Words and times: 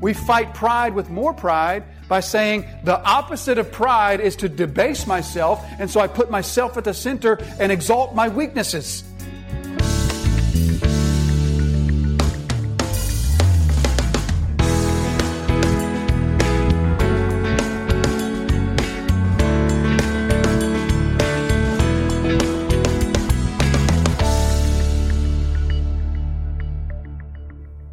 We 0.00 0.12
fight 0.12 0.54
pride 0.54 0.94
with 0.94 1.08
more 1.08 1.32
pride 1.32 1.84
by 2.08 2.20
saying 2.20 2.66
the 2.84 3.02
opposite 3.02 3.58
of 3.58 3.72
pride 3.72 4.20
is 4.20 4.36
to 4.36 4.48
debase 4.48 5.06
myself, 5.06 5.64
and 5.78 5.90
so 5.90 6.00
I 6.00 6.06
put 6.06 6.30
myself 6.30 6.76
at 6.76 6.84
the 6.84 6.94
center 6.94 7.38
and 7.58 7.72
exalt 7.72 8.14
my 8.14 8.28
weaknesses. 8.28 9.04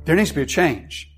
There 0.06 0.18
needs 0.18 0.30
to 0.32 0.36
be 0.36 0.42
a 0.42 0.46
change. 0.46 1.13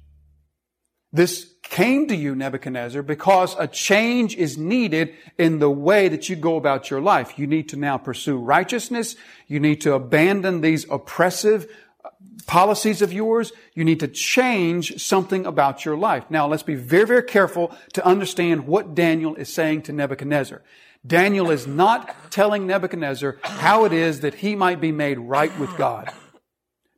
This 1.15 1.53
came 1.63 2.09
to 2.09 2.15
you, 2.15 2.35
Nebuchadnezzar, 2.35 3.01
because 3.01 3.55
a 3.57 3.67
change 3.67 4.35
is 4.35 4.57
needed 4.57 5.13
in 5.37 5.59
the 5.59 5.69
way 5.69 6.09
that 6.09 6.27
you 6.27 6.35
go 6.35 6.57
about 6.57 6.89
your 6.89 6.99
life. 6.99 7.39
You 7.39 7.47
need 7.47 7.69
to 7.69 7.77
now 7.77 7.97
pursue 7.97 8.37
righteousness. 8.37 9.15
You 9.47 9.61
need 9.61 9.79
to 9.81 9.93
abandon 9.93 10.59
these 10.59 10.85
oppressive 10.91 11.71
uh, 12.03 12.09
policies 12.47 13.01
of 13.01 13.13
yours. 13.13 13.53
You 13.73 13.85
need 13.85 14.01
to 14.01 14.09
change 14.09 15.01
something 15.01 15.45
about 15.45 15.85
your 15.85 15.95
life. 15.95 16.25
Now, 16.29 16.47
let's 16.47 16.63
be 16.63 16.75
very, 16.75 17.05
very 17.05 17.23
careful 17.23 17.73
to 17.93 18.05
understand 18.05 18.67
what 18.67 18.93
Daniel 18.93 19.35
is 19.35 19.47
saying 19.47 19.83
to 19.83 19.93
Nebuchadnezzar. 19.93 20.63
Daniel 21.07 21.49
is 21.49 21.65
not 21.65 22.29
telling 22.29 22.67
Nebuchadnezzar 22.67 23.37
how 23.41 23.85
it 23.85 23.93
is 23.93 24.19
that 24.19 24.35
he 24.35 24.53
might 24.53 24.81
be 24.81 24.91
made 24.91 25.17
right 25.17 25.57
with 25.57 25.77
God. 25.77 26.11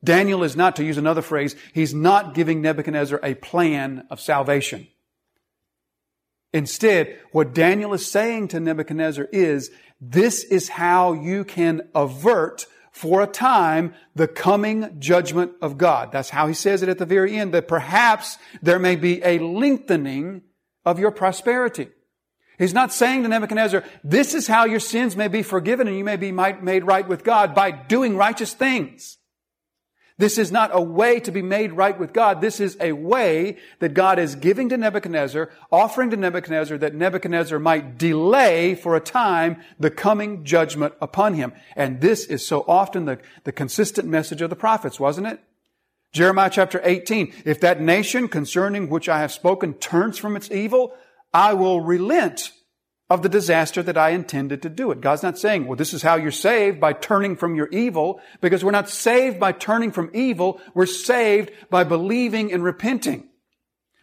Daniel 0.03 0.43
is 0.43 0.55
not, 0.55 0.75
to 0.75 0.83
use 0.83 0.97
another 0.97 1.21
phrase, 1.21 1.55
he's 1.73 1.93
not 1.93 2.33
giving 2.33 2.61
Nebuchadnezzar 2.61 3.19
a 3.23 3.33
plan 3.35 4.05
of 4.09 4.21
salvation. 4.21 4.87
Instead, 6.53 7.19
what 7.31 7.53
Daniel 7.53 7.93
is 7.93 8.09
saying 8.09 8.49
to 8.49 8.59
Nebuchadnezzar 8.59 9.27
is, 9.31 9.69
this 9.99 10.43
is 10.43 10.69
how 10.69 11.13
you 11.13 11.43
can 11.43 11.89
avert 11.93 12.67
for 12.91 13.21
a 13.21 13.27
time 13.27 13.93
the 14.15 14.27
coming 14.27 14.99
judgment 14.99 15.51
of 15.61 15.77
God. 15.77 16.11
That's 16.11 16.29
how 16.29 16.47
he 16.47 16.53
says 16.53 16.81
it 16.81 16.89
at 16.89 16.97
the 16.97 17.05
very 17.05 17.37
end, 17.37 17.53
that 17.53 17.67
perhaps 17.67 18.37
there 18.61 18.79
may 18.79 18.95
be 18.95 19.21
a 19.23 19.39
lengthening 19.39 20.41
of 20.85 20.99
your 20.99 21.11
prosperity. 21.11 21.89
He's 22.57 22.73
not 22.73 22.91
saying 22.91 23.23
to 23.23 23.29
Nebuchadnezzar, 23.29 23.83
this 24.03 24.33
is 24.33 24.47
how 24.47 24.65
your 24.65 24.79
sins 24.79 25.15
may 25.15 25.27
be 25.27 25.43
forgiven 25.43 25.87
and 25.87 25.97
you 25.97 26.03
may 26.03 26.15
be 26.15 26.31
made 26.31 26.85
right 26.85 27.07
with 27.07 27.23
God 27.23 27.53
by 27.53 27.69
doing 27.69 28.15
righteous 28.17 28.53
things. 28.53 29.16
This 30.19 30.39
is 30.39 30.51
not 30.51 30.71
a 30.73 30.81
way 30.81 31.19
to 31.19 31.31
be 31.31 31.43
made 31.43 31.73
right 31.73 31.97
with 31.97 32.11
God. 32.11 32.41
This 32.41 32.59
is 32.59 32.75
a 32.79 32.93
way 32.93 33.57
that 33.79 33.93
God 33.93 34.17
is 34.17 34.33
giving 34.33 34.69
to 34.69 34.77
Nebuchadnezzar, 34.77 35.51
offering 35.71 36.09
to 36.09 36.17
Nebuchadnezzar 36.17 36.79
that 36.79 36.95
Nebuchadnezzar 36.95 37.59
might 37.59 37.99
delay 37.99 38.73
for 38.73 38.95
a 38.95 38.99
time 38.99 39.61
the 39.79 39.91
coming 39.91 40.43
judgment 40.43 40.95
upon 41.01 41.35
him. 41.35 41.53
And 41.75 42.01
this 42.01 42.25
is 42.25 42.43
so 42.43 42.65
often 42.67 43.05
the, 43.05 43.19
the 43.43 43.51
consistent 43.51 44.07
message 44.07 44.41
of 44.41 44.49
the 44.49 44.55
prophets, 44.55 44.99
wasn't 44.99 45.27
it? 45.27 45.39
Jeremiah 46.13 46.49
chapter 46.51 46.81
18, 46.83 47.33
if 47.45 47.59
that 47.59 47.79
nation 47.79 48.27
concerning 48.27 48.89
which 48.89 49.07
I 49.07 49.19
have 49.19 49.31
spoken 49.31 49.75
turns 49.75 50.17
from 50.17 50.35
its 50.35 50.49
evil, 50.49 50.95
I 51.31 51.53
will 51.53 51.81
relent 51.81 52.53
of 53.09 53.21
the 53.21 53.29
disaster 53.29 53.81
that 53.83 53.97
I 53.97 54.09
intended 54.09 54.61
to 54.63 54.69
do 54.69 54.91
it. 54.91 54.99
God's 54.99 55.23
not 55.23 55.39
saying, 55.39 55.65
well, 55.65 55.77
this 55.77 55.93
is 55.93 56.01
how 56.01 56.15
you're 56.15 56.31
saved 56.31 56.79
by 56.79 56.93
turning 56.93 57.37
from 57.37 57.55
your 57.55 57.67
evil, 57.67 58.19
because 58.41 58.63
we're 58.63 58.71
not 58.71 58.89
saved 58.89 59.39
by 59.39 59.53
turning 59.53 59.91
from 59.91 60.11
evil. 60.13 60.59
We're 60.73 60.85
saved 60.85 61.51
by 61.69 61.85
believing 61.85 62.51
and 62.51 62.63
repenting. 62.63 63.29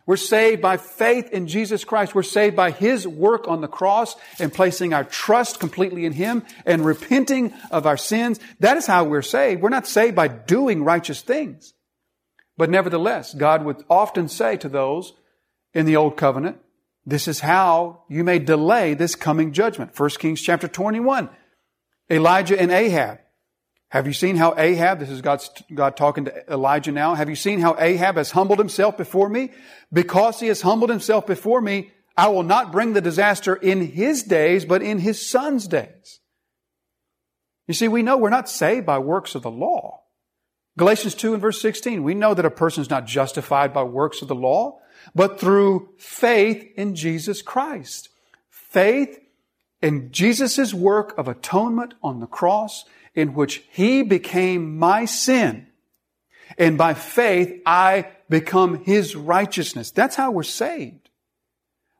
We're 0.06 0.16
saved 0.16 0.60
by 0.60 0.76
faith 0.76 1.30
in 1.30 1.48
Jesus 1.48 1.84
Christ. 1.84 2.14
We're 2.14 2.22
saved 2.22 2.56
by 2.56 2.70
His 2.70 3.08
work 3.08 3.48
on 3.48 3.62
the 3.62 3.68
cross 3.68 4.16
and 4.38 4.52
placing 4.52 4.92
our 4.92 5.04
trust 5.04 5.60
completely 5.60 6.04
in 6.04 6.12
Him 6.12 6.42
and 6.66 6.84
repenting 6.84 7.54
of 7.70 7.86
our 7.86 7.96
sins. 7.96 8.38
That 8.60 8.76
is 8.76 8.86
how 8.86 9.04
we're 9.04 9.22
saved. 9.22 9.62
We're 9.62 9.70
not 9.70 9.86
saved 9.86 10.14
by 10.14 10.28
doing 10.28 10.84
righteous 10.84 11.22
things. 11.22 11.72
But 12.56 12.70
nevertheless, 12.70 13.34
God 13.34 13.64
would 13.64 13.82
often 13.88 14.28
say 14.28 14.56
to 14.58 14.68
those 14.68 15.14
in 15.72 15.86
the 15.86 15.96
Old 15.96 16.16
Covenant, 16.16 16.58
this 17.06 17.28
is 17.28 17.40
how 17.40 18.02
you 18.08 18.24
may 18.24 18.38
delay 18.38 18.94
this 18.94 19.14
coming 19.14 19.52
judgment. 19.52 19.98
1 19.98 20.10
Kings 20.10 20.40
chapter 20.40 20.68
21. 20.68 21.28
Elijah 22.10 22.60
and 22.60 22.70
Ahab. 22.70 23.18
Have 23.88 24.06
you 24.06 24.12
seen 24.12 24.36
how 24.36 24.54
Ahab, 24.58 24.98
this 24.98 25.10
is 25.10 25.20
God's, 25.20 25.50
God 25.72 25.96
talking 25.96 26.24
to 26.24 26.52
Elijah 26.52 26.90
now, 26.90 27.14
have 27.14 27.30
you 27.30 27.36
seen 27.36 27.60
how 27.60 27.76
Ahab 27.78 28.16
has 28.16 28.32
humbled 28.32 28.58
himself 28.58 28.96
before 28.96 29.28
me? 29.28 29.50
Because 29.92 30.40
he 30.40 30.48
has 30.48 30.62
humbled 30.62 30.90
himself 30.90 31.26
before 31.26 31.60
me, 31.60 31.92
I 32.16 32.28
will 32.28 32.42
not 32.42 32.72
bring 32.72 32.92
the 32.92 33.00
disaster 33.00 33.54
in 33.54 33.86
his 33.86 34.22
days, 34.22 34.64
but 34.64 34.82
in 34.82 34.98
his 34.98 35.24
son's 35.28 35.68
days. 35.68 36.20
You 37.66 37.74
see, 37.74 37.88
we 37.88 38.02
know 38.02 38.16
we're 38.16 38.30
not 38.30 38.48
saved 38.48 38.86
by 38.86 38.98
works 38.98 39.34
of 39.34 39.42
the 39.42 39.50
law. 39.50 40.02
Galatians 40.76 41.14
2 41.14 41.34
and 41.34 41.42
verse 41.42 41.60
16, 41.62 42.02
we 42.02 42.14
know 42.14 42.34
that 42.34 42.44
a 42.44 42.50
person 42.50 42.82
is 42.82 42.90
not 42.90 43.06
justified 43.06 43.72
by 43.72 43.84
works 43.84 44.22
of 44.22 44.28
the 44.28 44.34
law, 44.34 44.78
but 45.14 45.40
through 45.40 45.90
faith 45.98 46.72
in 46.76 46.94
Jesus 46.94 47.42
Christ. 47.42 48.08
Faith 48.48 49.20
in 49.82 50.10
Jesus' 50.10 50.72
work 50.72 51.16
of 51.18 51.28
atonement 51.28 51.94
on 52.02 52.20
the 52.20 52.26
cross 52.26 52.84
in 53.14 53.34
which 53.34 53.64
He 53.70 54.02
became 54.02 54.78
my 54.78 55.04
sin. 55.04 55.66
And 56.58 56.78
by 56.78 56.94
faith, 56.94 57.60
I 57.66 58.08
become 58.28 58.84
His 58.84 59.14
righteousness. 59.16 59.90
That's 59.90 60.16
how 60.16 60.30
we're 60.30 60.42
saved. 60.42 61.10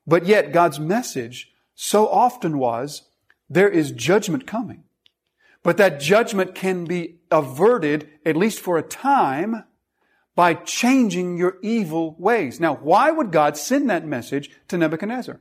But 0.07 0.27
yet 0.27 0.53
God's 0.53 0.81
message 0.81 1.53
so 1.75 2.09
often 2.09 2.59
was, 2.59 3.03
there 3.49 3.69
is 3.69 3.93
judgment 3.93 4.47
coming. 4.47 4.85
But 5.63 5.77
that 5.79 6.01
judgment 6.01 6.55
can 6.55 6.85
be 6.85 7.21
averted, 7.31 8.09
at 8.25 8.37
least 8.37 8.61
for 8.61 8.77
a 8.77 8.83
time, 8.83 9.65
by 10.35 10.55
changing 10.55 11.37
your 11.37 11.59
evil 11.63 12.17
ways. 12.19 12.59
Now, 12.61 12.75
why 12.75 13.11
would 13.11 13.31
God 13.31 13.57
send 13.57 13.89
that 13.91 14.07
message 14.07 14.51
to 14.69 14.77
Nebuchadnezzar? 14.77 15.41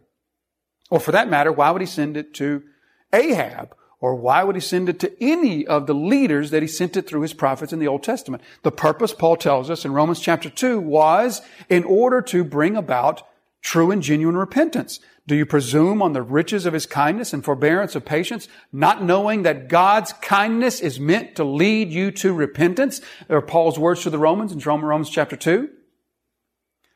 Or 0.90 1.00
for 1.00 1.12
that 1.12 1.30
matter, 1.30 1.52
why 1.52 1.72
would 1.72 1.82
he 1.82 1.88
send 1.88 2.18
it 2.18 2.34
to 2.36 2.64
Ahab? 3.12 3.76
Or 4.00 4.16
why 4.16 4.44
would 4.44 4.56
he 4.56 4.62
send 4.62 4.90
it 4.90 5.00
to 5.00 5.24
any 5.24 5.66
of 5.66 5.88
the 5.88 5.96
leaders 5.96 6.52
that 6.52 6.62
he 6.62 6.68
sent 6.68 6.98
it 6.98 7.08
through 7.08 7.22
his 7.22 7.34
prophets 7.34 7.72
in 7.72 7.80
the 7.80 7.88
Old 7.88 8.04
Testament? 8.04 8.44
The 8.62 8.72
purpose, 8.72 9.14
Paul 9.14 9.38
tells 9.38 9.70
us 9.70 9.86
in 9.86 9.94
Romans 9.94 10.20
chapter 10.20 10.50
2, 10.50 10.80
was 10.80 11.42
in 11.70 11.86
order 11.86 12.22
to 12.24 12.44
bring 12.44 12.76
about 12.76 13.24
true 13.64 13.90
and 13.90 14.04
genuine 14.04 14.38
repentance. 14.38 15.00
Do 15.26 15.36
you 15.36 15.46
presume 15.46 16.02
on 16.02 16.12
the 16.12 16.22
riches 16.22 16.66
of 16.66 16.74
his 16.74 16.86
kindness 16.86 17.34
and 17.34 17.44
forbearance 17.44 17.96
of 17.96 18.04
patience, 18.04 18.50
not 18.74 19.02
knowing 19.02 19.44
that 19.44 19.70
God's 19.70 20.12
kindness 20.14 20.82
is 20.82 21.00
meant 21.00 21.38
to 21.38 21.46
lead 21.46 21.90
you 21.90 22.12
to 22.12 22.34
repentance? 22.34 23.00
Or 23.30 23.42
Paul's 23.42 23.80
words 23.80 24.04
to 24.04 24.10
the 24.10 24.18
Romans 24.18 24.52
in 24.52 24.60
Romans 24.60 25.10
chapter 25.10 25.38
2. 25.38 25.70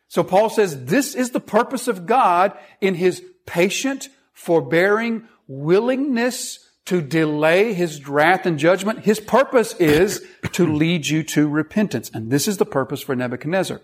So 0.10 0.24
Paul 0.24 0.50
says 0.50 0.86
this 0.86 1.16
is 1.16 1.32
the 1.32 1.40
purpose 1.40 1.88
of 1.88 2.06
God 2.06 2.58
in 2.82 2.96
his 2.96 3.24
patient, 3.46 4.10
forbearing 4.34 5.28
willingness 5.48 6.60
to 6.86 7.02
delay 7.02 7.74
his 7.74 8.08
wrath 8.08 8.46
and 8.46 8.60
judgment. 8.60 9.00
His 9.00 9.20
purpose 9.20 9.74
is 9.76 10.26
to 10.54 10.66
lead 10.66 11.08
you 11.08 11.24
to 11.24 11.48
repentance. 11.48 12.12
And 12.14 12.30
this 12.30 12.48
is 12.48 12.58
the 12.58 12.66
purpose 12.66 13.02
for 13.02 13.16
Nebuchadnezzar. 13.16 13.82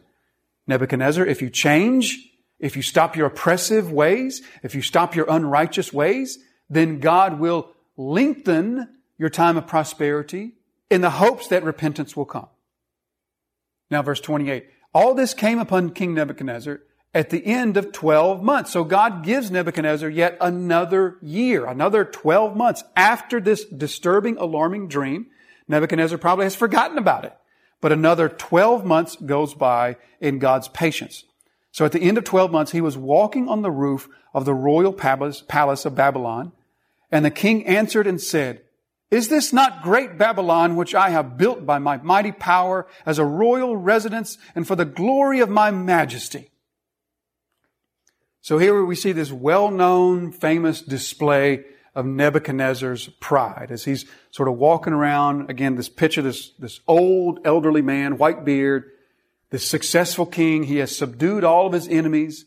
Nebuchadnezzar, 0.67 1.25
if 1.25 1.41
you 1.41 1.49
change, 1.49 2.32
if 2.63 2.77
you 2.77 2.81
stop 2.81 3.17
your 3.17 3.27
oppressive 3.27 3.91
ways, 3.91 4.41
if 4.63 4.73
you 4.73 4.81
stop 4.81 5.15
your 5.15 5.25
unrighteous 5.29 5.91
ways, 5.91 6.39
then 6.69 7.01
God 7.01 7.37
will 7.37 7.69
lengthen 7.97 8.87
your 9.17 9.29
time 9.29 9.57
of 9.57 9.67
prosperity 9.67 10.53
in 10.89 11.01
the 11.01 11.09
hopes 11.09 11.49
that 11.49 11.65
repentance 11.65 12.15
will 12.15 12.23
come. 12.23 12.47
Now, 13.91 14.01
verse 14.01 14.21
28. 14.21 14.65
All 14.93 15.13
this 15.13 15.33
came 15.33 15.59
upon 15.59 15.89
King 15.89 16.13
Nebuchadnezzar 16.13 16.79
at 17.13 17.31
the 17.31 17.45
end 17.45 17.75
of 17.75 17.91
12 17.91 18.41
months. 18.41 18.71
So 18.71 18.85
God 18.85 19.25
gives 19.25 19.51
Nebuchadnezzar 19.51 20.07
yet 20.07 20.37
another 20.39 21.17
year, 21.21 21.65
another 21.65 22.05
12 22.05 22.55
months 22.55 22.81
after 22.95 23.41
this 23.41 23.65
disturbing, 23.65 24.37
alarming 24.37 24.87
dream. 24.87 25.27
Nebuchadnezzar 25.67 26.17
probably 26.17 26.45
has 26.45 26.55
forgotten 26.55 26.97
about 26.97 27.25
it. 27.25 27.35
But 27.81 27.91
another 27.91 28.29
12 28.29 28.85
months 28.85 29.17
goes 29.17 29.53
by 29.53 29.97
in 30.21 30.39
God's 30.39 30.69
patience. 30.69 31.25
So 31.73 31.85
at 31.85 31.91
the 31.91 32.03
end 32.03 32.19
of 32.19 32.23
12 32.23 32.51
months, 32.51 32.71
he 32.71 32.81
was 32.81 32.95
walking 32.95 33.49
on 33.49 33.63
the 33.63 33.71
roof 33.71 34.07
of 34.31 34.45
the 34.45 34.53
royal 34.53 34.93
palace 34.93 35.85
of 35.85 35.95
Babylon. 35.95 36.51
And 37.11 37.25
the 37.25 37.31
king 37.31 37.65
answered 37.65 38.05
and 38.05 38.21
said, 38.21 38.61
Is 39.09 39.27
this 39.27 39.51
not 39.51 39.81
great 39.81 40.19
Babylon, 40.19 40.75
which 40.75 40.93
I 40.93 41.09
have 41.09 41.35
built 41.35 41.65
by 41.65 41.79
my 41.79 41.97
mighty 41.97 42.31
power 42.31 42.85
as 43.07 43.17
a 43.17 43.25
royal 43.25 43.75
residence 43.75 44.37
and 44.53 44.67
for 44.67 44.75
the 44.75 44.85
glory 44.85 45.39
of 45.39 45.49
my 45.49 45.71
majesty? 45.71 46.51
So 48.41 48.59
here 48.59 48.85
we 48.85 48.95
see 48.95 49.11
this 49.11 49.31
well-known, 49.31 50.31
famous 50.31 50.79
display 50.79 51.65
of 51.95 52.05
Nebuchadnezzar's 52.05 53.07
pride 53.19 53.69
as 53.71 53.85
he's 53.85 54.05
sort 54.29 54.47
of 54.47 54.57
walking 54.57 54.93
around. 54.93 55.49
Again, 55.49 55.75
this 55.75 55.89
picture, 55.89 56.21
this, 56.21 56.51
this 56.59 56.81
old 56.87 57.39
elderly 57.45 57.81
man, 57.81 58.19
white 58.19 58.45
beard, 58.45 58.91
this 59.53 59.69
successful 59.69 60.25
king. 60.25 60.63
He 60.63 60.77
has 60.77 60.97
subdued 60.97 61.43
all 61.43 61.67
of 61.67 61.73
his 61.73 61.87
enemies. 61.87 62.45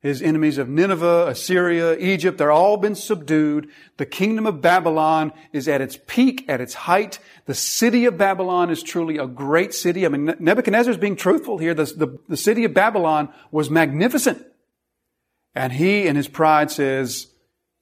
His 0.00 0.20
enemies 0.20 0.58
of 0.58 0.68
Nineveh, 0.68 1.28
Assyria, 1.28 1.96
Egypt, 1.96 2.36
they're 2.36 2.50
all 2.50 2.76
been 2.76 2.96
subdued. 2.96 3.68
The 3.96 4.06
kingdom 4.06 4.44
of 4.44 4.60
Babylon 4.60 5.32
is 5.52 5.68
at 5.68 5.80
its 5.80 6.00
peak, 6.08 6.44
at 6.48 6.60
its 6.60 6.74
height. 6.74 7.20
The 7.46 7.54
city 7.54 8.06
of 8.06 8.18
Babylon 8.18 8.70
is 8.70 8.82
truly 8.82 9.18
a 9.18 9.26
great 9.28 9.72
city. 9.72 10.04
I 10.04 10.08
mean, 10.08 10.34
Nebuchadnezzar 10.40 10.90
is 10.90 10.96
being 10.96 11.14
truthful 11.14 11.58
here. 11.58 11.74
The, 11.74 11.84
the, 11.84 12.18
the 12.28 12.36
city 12.36 12.64
of 12.64 12.74
Babylon 12.74 13.32
was 13.52 13.70
magnificent. 13.70 14.44
And 15.54 15.72
he 15.72 16.08
in 16.08 16.16
his 16.16 16.26
pride 16.26 16.72
says, 16.72 17.28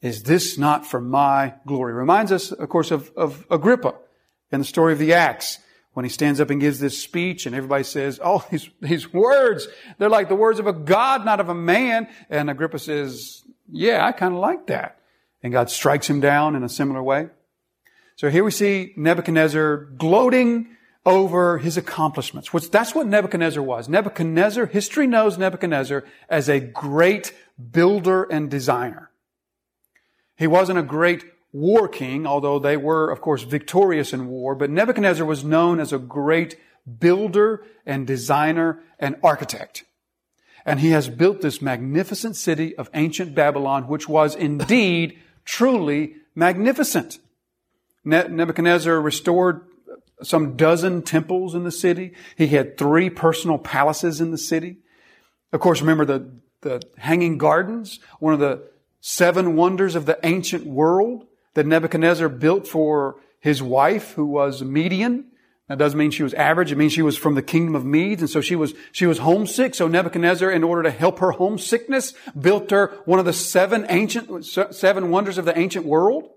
is 0.02 0.25
this 0.25 0.58
not 0.58 0.84
for 0.84 1.00
my 1.00 1.55
glory? 1.67 1.94
Reminds 1.94 2.31
us, 2.31 2.52
of 2.52 2.69
course, 2.69 2.90
of, 2.90 3.11
of 3.17 3.46
Agrippa 3.50 3.94
in 4.52 4.58
the 4.58 4.67
story 4.67 4.93
of 4.93 4.99
the 4.99 5.14
Acts 5.14 5.61
when 5.96 6.04
he 6.04 6.10
stands 6.10 6.43
up 6.43 6.50
and 6.50 6.60
gives 6.60 6.78
this 6.78 7.02
speech 7.02 7.46
and 7.46 7.54
everybody 7.54 7.82
says, 7.82 8.20
oh, 8.22 8.44
these, 8.50 8.69
these 8.82 9.14
words, 9.14 9.66
they're 9.96 10.10
like 10.10 10.28
the 10.28 10.34
words 10.34 10.58
of 10.58 10.66
a 10.66 10.72
God, 10.75 11.25
not 11.25 11.40
of 11.40 11.48
a 11.48 11.54
man. 11.54 12.06
And 12.28 12.50
Agrippa 12.50 12.78
says, 12.78 13.43
yeah, 13.72 14.04
I 14.04 14.12
kind 14.12 14.34
of 14.34 14.40
like 14.40 14.66
that. 14.66 15.00
And 15.43 15.54
God 15.54 15.70
strikes 15.70 16.10
him 16.10 16.20
down 16.20 16.54
in 16.54 16.62
a 16.62 16.69
similar 16.69 17.02
way. 17.02 17.31
So 18.16 18.28
here 18.28 18.44
we 18.44 18.50
see 18.50 18.93
Nebuchadnezzar 18.94 19.88
gloating 19.96 20.69
over 21.06 21.56
his 21.56 21.78
accomplishments. 21.78 22.50
That's 22.69 22.94
what 22.94 23.06
Nebuchadnezzar 23.06 23.62
was. 23.62 23.88
Nebuchadnezzar, 23.88 24.66
history 24.66 25.06
knows 25.06 25.38
Nebuchadnezzar 25.38 26.04
as 26.28 26.50
a 26.50 26.60
great 26.60 27.32
builder 27.72 28.25
and 28.25 28.50
designer. 28.50 29.10
He 30.37 30.46
wasn't 30.46 30.78
a 30.78 30.82
great 30.82 31.25
war 31.56 31.88
king, 31.88 32.26
although 32.26 32.58
they 32.58 32.76
were, 32.76 33.10
of 33.10 33.22
course, 33.22 33.42
victorious 33.42 34.12
in 34.12 34.28
war, 34.28 34.54
but 34.54 34.68
Nebuchadnezzar 34.68 35.24
was 35.24 35.42
known 35.42 35.80
as 35.80 35.90
a 35.90 35.98
great 35.98 36.58
builder 36.98 37.64
and 37.86 38.06
designer 38.06 38.82
and 38.98 39.16
architect. 39.22 39.84
And 40.66 40.80
he 40.80 40.90
has 40.90 41.08
built 41.08 41.40
this 41.40 41.62
magnificent 41.62 42.36
city 42.36 42.76
of 42.76 42.90
ancient 42.92 43.34
Babylon, 43.34 43.88
which 43.88 44.06
was 44.06 44.34
indeed 44.34 45.18
truly 45.46 46.16
magnificent. 46.34 47.18
Nebuchadnezzar 48.04 49.00
restored 49.00 49.62
some 50.22 50.56
dozen 50.56 51.02
temples 51.02 51.54
in 51.54 51.64
the 51.64 51.70
city. 51.70 52.12
He 52.36 52.48
had 52.48 52.76
three 52.76 53.08
personal 53.08 53.56
palaces 53.56 54.20
in 54.20 54.30
the 54.30 54.38
city. 54.38 54.78
Of 55.52 55.60
course, 55.60 55.80
remember 55.80 56.04
the, 56.04 56.30
the 56.60 56.82
hanging 56.98 57.38
gardens, 57.38 57.98
one 58.18 58.34
of 58.34 58.40
the 58.40 58.68
seven 59.00 59.56
wonders 59.56 59.94
of 59.94 60.04
the 60.04 60.18
ancient 60.22 60.66
world 60.66 61.26
that 61.56 61.66
Nebuchadnezzar 61.66 62.28
built 62.28 62.68
for 62.68 63.16
his 63.40 63.62
wife, 63.62 64.12
who 64.12 64.26
was 64.26 64.62
Median. 64.62 65.24
That 65.68 65.78
doesn't 65.78 65.98
mean 65.98 66.10
she 66.10 66.22
was 66.22 66.34
average. 66.34 66.70
It 66.70 66.76
means 66.76 66.92
she 66.92 67.02
was 67.02 67.16
from 67.16 67.34
the 67.34 67.42
kingdom 67.42 67.74
of 67.74 67.84
Medes. 67.84 68.20
And 68.20 68.30
so 68.30 68.42
she 68.42 68.54
was, 68.54 68.74
she 68.92 69.06
was 69.06 69.18
homesick. 69.18 69.74
So 69.74 69.88
Nebuchadnezzar, 69.88 70.50
in 70.50 70.62
order 70.62 70.82
to 70.84 70.90
help 70.90 71.18
her 71.18 71.32
homesickness, 71.32 72.12
built 72.38 72.70
her 72.70 72.98
one 73.06 73.18
of 73.18 73.24
the 73.24 73.32
seven 73.32 73.86
ancient, 73.88 74.44
seven 74.44 75.10
wonders 75.10 75.38
of 75.38 75.46
the 75.46 75.58
ancient 75.58 75.86
world. 75.86 76.28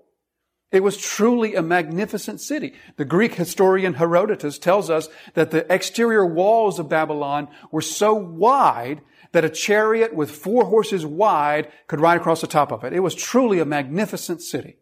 It 0.71 0.83
was 0.83 0.97
truly 0.97 1.53
a 1.53 1.61
magnificent 1.61 2.39
city. 2.39 2.73
The 2.95 3.05
Greek 3.05 3.35
historian 3.35 3.95
Herodotus 3.95 4.57
tells 4.57 4.89
us 4.89 5.09
that 5.33 5.51
the 5.51 5.71
exterior 5.71 6.25
walls 6.25 6.79
of 6.79 6.87
Babylon 6.87 7.49
were 7.71 7.81
so 7.81 8.13
wide 8.13 9.01
that 9.33 9.45
a 9.45 9.49
chariot 9.49 10.15
with 10.15 10.31
four 10.31 10.65
horses 10.65 11.05
wide 11.05 11.71
could 11.87 11.99
ride 11.99 12.17
across 12.17 12.41
the 12.41 12.47
top 12.47 12.71
of 12.71 12.83
it. 12.83 12.93
It 12.93 13.01
was 13.01 13.15
truly 13.15 13.59
a 13.59 13.65
magnificent 13.65 14.41
city. 14.41 14.77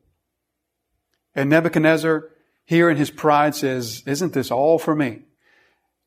And 1.37 1.51
Nebuchadnezzar, 1.51 2.29
here 2.65 2.89
in 2.89 2.97
his 2.97 3.11
pride, 3.11 3.53
says, 3.53 4.01
Isn't 4.07 4.33
this 4.33 4.49
all 4.49 4.79
for 4.79 4.95
me? 4.95 5.21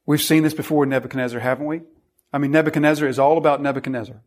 We've 0.05 0.21
seen 0.21 0.43
this 0.43 0.55
before 0.55 0.85
Nebuchadnezzar, 0.85 1.39
haven't 1.39 1.67
we? 1.67 1.83
I 2.33 2.39
mean, 2.39 2.51
Nebuchadnezzar 2.51 3.07
is 3.07 3.21
all 3.21 3.39
about 3.39 3.63
Nebuchadnezzar. 3.63 4.21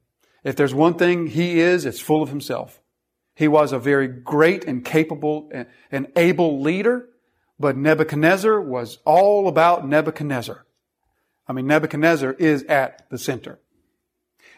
If 0.45 0.55
there's 0.55 0.73
one 0.73 0.94
thing 0.94 1.27
he 1.27 1.59
is, 1.59 1.85
it's 1.85 2.00
full 2.00 2.23
of 2.23 2.29
himself. 2.29 2.79
He 3.35 3.50
was 3.50 3.73
a 3.73 3.79
very 3.79 4.07
great 4.07 4.63
and 4.63 4.83
capable 4.85 5.51
and 5.91 6.07
able 6.15 6.61
leader, 6.61 7.09
but 7.59 7.75
Nebuchadnezzar 7.75 8.61
was 8.61 9.00
all 9.03 9.50
about 9.50 9.85
Nebuchadnezzar. 9.85 10.65
I 11.47 11.53
mean, 11.53 11.67
Nebuchadnezzar 11.67 12.31
is 12.33 12.63
at 12.63 13.09
the 13.09 13.17
center. 13.17 13.59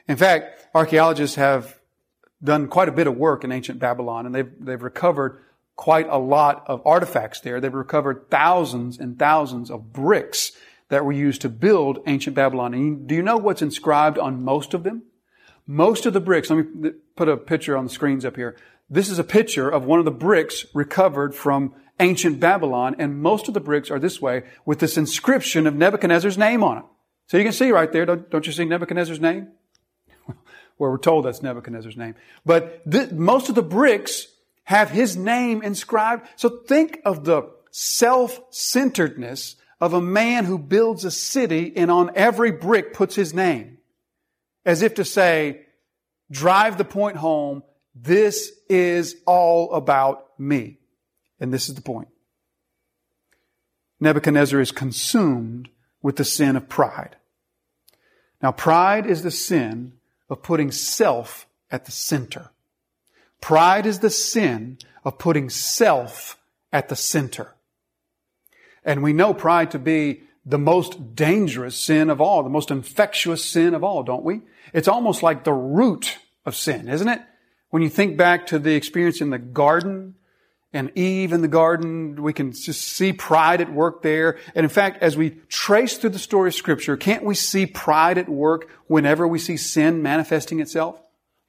In 0.08 0.18
fact, 0.18 0.68
archaeologists 0.76 1.38
have 1.38 1.80
done 2.44 2.68
quite 2.68 2.90
a 2.90 2.92
bit 2.92 3.08
of 3.08 3.18
work 3.18 3.44
in 3.44 3.52
ancient 3.52 3.80
Babylon, 3.80 4.28
and 4.28 4.36
they've, 4.36 4.52
they've 4.60 4.84
recovered 4.84 5.42
quite 5.76 6.08
a 6.10 6.18
lot 6.18 6.64
of 6.68 6.82
artifacts 6.86 7.42
there. 7.42 7.60
They've 7.60 7.74
recovered 7.74 8.30
thousands 8.30 8.98
and 8.98 9.20
thousands 9.20 9.70
of 9.70 9.92
bricks 9.92 10.54
that 10.90 11.04
were 11.04 11.12
used 11.12 11.42
to 11.42 11.50
build 11.50 12.00
ancient 12.08 12.36
Babylon. 12.36 12.74
And 12.74 13.08
do 13.08 13.16
you 13.16 13.22
know 13.22 13.38
what's 13.38 13.62
inscribed 13.62 14.18
on 14.18 14.44
most 14.44 14.74
of 14.74 14.84
them? 14.84 15.04
Most 15.68 16.06
of 16.06 16.14
the 16.14 16.22
bricks, 16.22 16.50
let 16.50 16.66
me 16.66 16.92
put 17.16 17.28
a 17.28 17.38
picture 17.38 17.76
on 17.76 17.86
the 17.86 17.90
screens 17.90 18.24
up 18.24 18.36
here. 18.36 18.56
This 18.90 19.10
is 19.10 19.18
a 19.18 19.24
picture 19.24 19.68
of 19.68 19.84
one 19.84 20.00
of 20.00 20.06
the 20.06 20.12
bricks 20.12 20.66
recovered 20.74 21.34
from 21.34 21.74
ancient 22.00 22.40
Babylon, 22.40 22.96
and 23.00 23.22
most 23.22 23.48
of 23.48 23.54
the 23.54 23.60
bricks 23.60 23.90
are 23.90 24.00
this 24.00 24.22
way 24.22 24.44
with 24.66 24.80
this 24.80 24.98
inscription 24.98 25.66
of 25.66 25.76
Nebuchadnezzar's 25.76 26.38
name 26.38 26.64
on 26.64 26.78
it. 26.78 26.84
So 27.28 27.38
you 27.38 27.44
can 27.44 27.54
see 27.54 27.72
right 27.72 27.92
there, 27.92 28.06
don't, 28.06 28.30
don't 28.30 28.46
you 28.46 28.54
see 28.54 28.66
Nebuchadnezzar's 28.66 29.20
name? 29.20 29.48
Where 30.78 30.92
we're 30.92 31.00
told 31.00 31.26
that's 31.26 31.42
Nebuchadnezzar's 31.42 31.98
name. 31.98 32.14
But 32.46 32.90
th- 32.90 33.12
most 33.12 33.50
of 33.50 33.56
the 33.56 33.64
bricks 33.64 34.28
have 34.66 34.90
his 34.90 35.16
name 35.16 35.62
inscribed. 35.62 36.28
So 36.36 36.50
think 36.50 37.00
of 37.06 37.24
the 37.24 37.50
self-centeredness 37.72 39.56
of 39.82 39.94
a 39.94 40.02
man 40.02 40.46
who 40.46 40.58
builds 40.58 41.06
a 41.06 41.12
city 41.12 41.74
and 41.76 41.90
on 41.90 42.12
every 42.16 42.52
brick 42.52 42.94
puts 42.94 43.16
his 43.16 43.34
name. 43.34 43.78
As 44.66 44.82
if 44.82 44.96
to 44.96 45.06
say, 45.06 45.66
drive 46.32 46.78
the 46.78 46.86
point 46.86 47.18
home, 47.18 47.64
this 47.94 48.52
is 48.70 49.16
all 49.26 49.74
about 49.74 50.40
me. 50.40 50.80
And 51.40 51.54
this 51.54 51.70
is 51.70 51.76
the 51.76 51.82
point. 51.82 52.08
Nebuchadnezzar 54.00 54.60
is 54.60 54.72
consumed 54.72 55.70
with 56.02 56.16
the 56.16 56.26
sin 56.26 56.56
of 56.56 56.70
pride. 56.70 57.16
Now, 58.42 58.52
pride 58.52 59.06
is 59.06 59.24
the 59.24 59.32
sin 59.32 59.94
of 60.30 60.44
putting 60.44 60.72
self 60.72 61.48
at 61.72 61.86
the 61.86 61.92
center. 61.92 62.52
Pride 63.46 63.86
is 63.86 64.00
the 64.00 64.10
sin 64.10 64.80
of 65.04 65.20
putting 65.20 65.52
self 65.52 66.40
at 66.74 66.90
the 66.90 66.96
center. 66.96 67.54
And 68.84 69.04
we 69.04 69.14
know 69.14 69.36
pride 69.36 69.70
to 69.70 69.78
be 69.78 70.24
the 70.48 70.58
most 70.58 71.14
dangerous 71.14 71.76
sin 71.76 72.10
of 72.10 72.20
all, 72.20 72.42
the 72.42 72.50
most 72.50 72.72
infectious 72.72 73.46
sin 73.46 73.76
of 73.76 73.84
all, 73.84 74.02
don't 74.02 74.24
we? 74.24 74.42
It's 74.74 74.88
almost 74.88 75.22
like 75.22 75.44
the 75.44 75.54
root 75.54 76.18
of 76.44 76.56
sin, 76.56 76.90
isn't 76.90 77.08
it? 77.08 77.22
When 77.70 77.84
you 77.84 77.90
think 77.90 78.18
back 78.18 78.48
to 78.48 78.58
the 78.58 78.74
experience 78.74 79.22
in 79.22 79.30
the 79.30 79.38
garden 79.38 80.16
and 80.74 80.92
Eve 80.98 81.32
in 81.32 81.44
the 81.44 81.48
garden, 81.48 82.24
we 82.24 82.34
can 82.34 82.52
just 82.52 82.82
see 82.82 83.14
pride 83.14 83.62
at 83.62 83.72
work 83.72 84.02
there. 84.02 84.40
And 84.56 84.64
in 84.64 84.72
fact, 84.72 85.04
as 85.04 85.16
we 85.16 85.38
trace 85.50 86.00
through 86.00 86.10
the 86.10 86.18
story 86.18 86.48
of 86.48 86.56
scripture, 86.56 86.98
can't 86.98 87.24
we 87.24 87.36
see 87.36 87.68
pride 87.68 88.18
at 88.18 88.28
work 88.28 88.68
whenever 88.88 89.28
we 89.28 89.38
see 89.38 89.56
sin 89.56 90.02
manifesting 90.02 90.62
itself? 90.62 91.00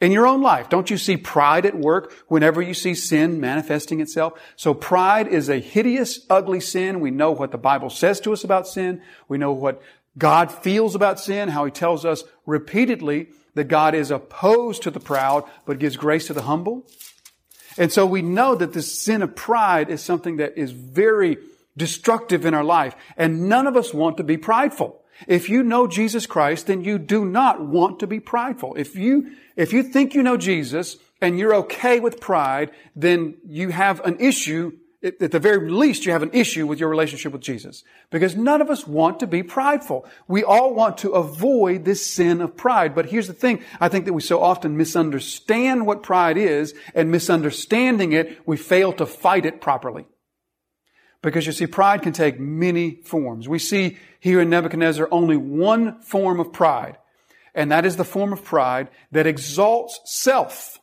In 0.00 0.12
your 0.12 0.26
own 0.26 0.42
life, 0.42 0.68
don't 0.68 0.90
you 0.90 0.98
see 0.98 1.16
pride 1.16 1.64
at 1.64 1.74
work 1.74 2.12
whenever 2.28 2.60
you 2.60 2.74
see 2.74 2.94
sin 2.94 3.40
manifesting 3.40 4.00
itself? 4.00 4.34
So 4.54 4.74
pride 4.74 5.26
is 5.26 5.48
a 5.48 5.58
hideous, 5.58 6.26
ugly 6.28 6.60
sin. 6.60 7.00
We 7.00 7.10
know 7.10 7.32
what 7.32 7.50
the 7.50 7.58
Bible 7.58 7.88
says 7.88 8.20
to 8.20 8.32
us 8.34 8.44
about 8.44 8.68
sin. 8.68 9.00
We 9.26 9.38
know 9.38 9.52
what 9.52 9.80
God 10.18 10.52
feels 10.52 10.94
about 10.94 11.18
sin, 11.18 11.48
how 11.48 11.64
He 11.64 11.70
tells 11.70 12.04
us 12.04 12.24
repeatedly 12.44 13.28
that 13.54 13.68
God 13.68 13.94
is 13.94 14.10
opposed 14.10 14.82
to 14.82 14.90
the 14.90 15.00
proud, 15.00 15.44
but 15.64 15.78
gives 15.78 15.96
grace 15.96 16.26
to 16.26 16.34
the 16.34 16.42
humble. 16.42 16.86
And 17.78 17.90
so 17.90 18.04
we 18.04 18.20
know 18.20 18.54
that 18.54 18.74
this 18.74 19.00
sin 19.00 19.22
of 19.22 19.34
pride 19.34 19.88
is 19.88 20.02
something 20.02 20.36
that 20.36 20.58
is 20.58 20.72
very 20.72 21.38
destructive 21.76 22.44
in 22.44 22.52
our 22.52 22.64
life. 22.64 22.94
And 23.16 23.48
none 23.48 23.66
of 23.66 23.76
us 23.76 23.94
want 23.94 24.18
to 24.18 24.24
be 24.24 24.36
prideful. 24.36 25.02
If 25.26 25.48
you 25.48 25.62
know 25.62 25.86
Jesus 25.86 26.26
Christ, 26.26 26.66
then 26.66 26.82
you 26.82 26.98
do 26.98 27.24
not 27.24 27.64
want 27.64 28.00
to 28.00 28.06
be 28.06 28.20
prideful. 28.20 28.74
If 28.76 28.96
you, 28.96 29.32
if 29.56 29.72
you 29.72 29.82
think 29.82 30.14
you 30.14 30.22
know 30.22 30.36
Jesus 30.36 30.96
and 31.20 31.38
you're 31.38 31.54
okay 31.54 32.00
with 32.00 32.20
pride, 32.20 32.70
then 32.94 33.36
you 33.46 33.70
have 33.70 34.00
an 34.00 34.18
issue. 34.20 34.72
At 35.02 35.30
the 35.30 35.38
very 35.38 35.70
least, 35.70 36.04
you 36.04 36.12
have 36.12 36.22
an 36.22 36.32
issue 36.32 36.66
with 36.66 36.80
your 36.80 36.88
relationship 36.88 37.32
with 37.32 37.42
Jesus. 37.42 37.84
Because 38.10 38.34
none 38.34 38.60
of 38.60 38.70
us 38.70 38.86
want 38.86 39.20
to 39.20 39.26
be 39.26 39.42
prideful. 39.42 40.04
We 40.26 40.42
all 40.42 40.74
want 40.74 40.98
to 40.98 41.10
avoid 41.10 41.84
this 41.84 42.04
sin 42.04 42.40
of 42.40 42.56
pride. 42.56 42.94
But 42.94 43.06
here's 43.06 43.28
the 43.28 43.32
thing. 43.32 43.62
I 43.80 43.88
think 43.88 44.04
that 44.06 44.14
we 44.14 44.22
so 44.22 44.42
often 44.42 44.76
misunderstand 44.76 45.86
what 45.86 46.02
pride 46.02 46.36
is 46.36 46.74
and 46.94 47.10
misunderstanding 47.10 48.12
it, 48.12 48.40
we 48.46 48.56
fail 48.56 48.92
to 48.94 49.06
fight 49.06 49.46
it 49.46 49.60
properly. 49.60 50.06
Because 51.26 51.44
you 51.44 51.50
see, 51.50 51.66
pride 51.66 52.02
can 52.02 52.12
take 52.12 52.38
many 52.38 53.00
forms. 53.02 53.48
We 53.48 53.58
see 53.58 53.98
here 54.20 54.40
in 54.40 54.48
Nebuchadnezzar 54.48 55.08
only 55.10 55.36
one 55.36 56.00
form 56.00 56.38
of 56.38 56.52
pride, 56.52 56.98
and 57.52 57.72
that 57.72 57.84
is 57.84 57.96
the 57.96 58.04
form 58.04 58.32
of 58.32 58.44
pride 58.44 58.90
that 59.10 59.26
exalts 59.26 59.98
self. 60.04 60.78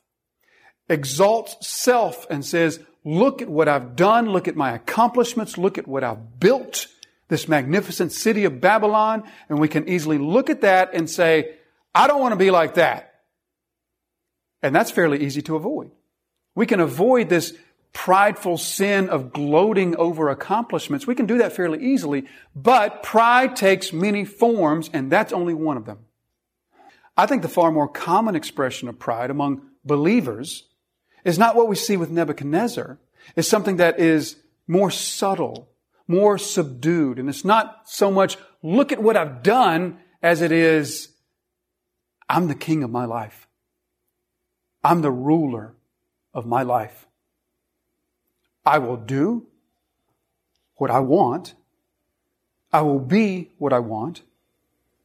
Exalts 0.90 1.66
self 1.66 2.28
and 2.30 2.44
says, 2.46 2.82
look 3.06 3.42
at 3.42 3.48
what 3.48 3.70
I've 3.70 3.96
done, 3.96 4.32
look 4.32 4.50
at 4.50 4.58
my 4.58 4.74
accomplishments, 4.74 5.58
look 5.58 5.78
at 5.78 5.88
what 5.88 6.04
I've 6.04 6.42
built. 6.42 6.88
this 7.30 7.48
magnificent 7.48 8.12
city 8.12 8.44
of 8.44 8.60
Babylon, 8.60 9.24
and 9.48 9.60
we 9.60 9.70
can 9.70 9.88
easily 9.88 10.18
look 10.18 10.50
at 10.50 10.62
that 10.62 10.94
and 10.94 11.10
say, 11.10 11.56
I 11.96 12.08
don't 12.08 12.22
want 12.22 12.34
to 12.34 12.38
be 12.38 12.52
like 12.52 12.74
that. 12.74 13.22
And 14.62 14.76
that's 14.76 14.92
fairly 14.92 15.24
easy 15.24 15.42
to 15.44 15.56
avoid. 15.56 15.92
We 16.54 16.66
can 16.66 16.82
avoid 16.82 17.30
this 17.30 17.54
prideful 17.94 18.58
sin 18.58 19.08
of 19.10 19.32
gloating 19.32 19.96
over 19.96 20.30
accomplishments. 20.30 21.08
We 21.08 21.16
can 21.16 21.28
do 21.28 21.38
that 21.38 21.54
fairly 21.54 21.84
easily, 21.84 22.26
but 22.56 23.04
pride 23.04 23.56
takes 23.56 23.94
many 23.94 24.26
forms, 24.26 24.90
and 24.92 25.12
that's 25.12 25.32
only 25.32 25.54
one 25.54 25.78
of 25.78 25.86
them. 25.86 26.00
I 27.16 27.28
think 27.28 27.44
the 27.44 27.48
far 27.48 27.72
more 27.72 27.88
common 27.88 28.36
expression 28.36 28.90
of 28.90 28.98
pride 28.98 29.30
among 29.30 29.62
believers 29.86 30.64
is 31.24 31.38
not 31.38 31.56
what 31.56 31.68
we 31.68 31.76
see 31.76 31.96
with 31.96 32.10
Nebuchadnezzar. 32.10 32.98
It's 33.36 33.48
something 33.48 33.78
that 33.78 34.00
is 34.00 34.38
more 34.68 34.92
subtle, 34.92 35.70
more 36.08 36.38
subdued. 36.38 37.20
And 37.20 37.30
it's 37.30 37.46
not 37.46 37.84
so 37.86 38.10
much, 38.12 38.38
look 38.62 38.92
at 38.92 39.02
what 39.02 39.16
I've 39.16 39.44
done, 39.44 40.00
as 40.22 40.42
it 40.42 40.52
is, 40.52 41.10
I'm 42.28 42.48
the 42.48 42.56
king 42.56 42.84
of 42.84 42.90
my 42.90 43.06
life. 43.06 43.48
I'm 44.84 45.02
the 45.02 45.12
ruler 45.12 45.76
of 46.34 46.46
my 46.46 46.64
life. 46.64 47.08
I 48.66 48.78
will 48.80 48.98
do 48.98 49.48
what 50.76 50.92
I 50.92 51.00
want. 51.00 51.56
I 52.72 52.82
will 52.82 53.00
be 53.00 53.52
what 53.58 53.74
I 53.74 53.80
want. 53.80 54.22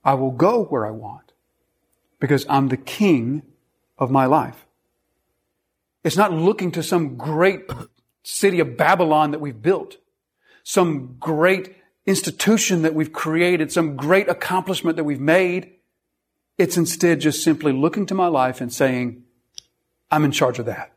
I 0.04 0.14
will 0.14 0.30
go 0.30 0.64
where 0.64 0.86
I 0.86 0.90
want 0.90 1.32
because 2.20 2.46
I'm 2.48 2.68
the 2.68 2.76
king 2.76 3.42
of 3.98 4.10
my 4.10 4.26
life. 4.26 4.66
It's 6.04 6.16
not 6.16 6.32
looking 6.32 6.72
to 6.72 6.82
some 6.82 7.16
great 7.16 7.68
city 8.22 8.60
of 8.60 8.76
Babylon 8.76 9.32
that 9.32 9.40
we've 9.40 9.60
built, 9.60 9.96
some 10.62 11.16
great 11.18 11.76
institution 12.06 12.82
that 12.82 12.94
we've 12.94 13.12
created, 13.12 13.70
some 13.72 13.96
great 13.96 14.28
accomplishment 14.28 14.96
that 14.96 15.04
we've 15.04 15.20
made. 15.20 15.72
It's 16.56 16.76
instead 16.76 17.20
just 17.20 17.42
simply 17.42 17.72
looking 17.72 18.06
to 18.06 18.14
my 18.14 18.28
life 18.28 18.60
and 18.60 18.72
saying, 18.72 19.24
I'm 20.10 20.24
in 20.24 20.32
charge 20.32 20.58
of 20.58 20.66
that. 20.66 20.92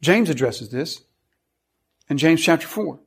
James 0.00 0.28
addresses 0.28 0.70
this 0.70 1.02
in 2.08 2.18
James 2.18 2.42
chapter 2.42 2.66
4. 2.66 2.98